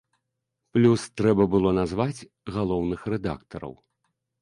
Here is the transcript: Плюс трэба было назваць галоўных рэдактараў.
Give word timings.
Плюс 0.77 1.01
трэба 1.21 1.47
было 1.57 1.75
назваць 1.81 2.27
галоўных 2.59 3.01
рэдактараў. 3.15 3.73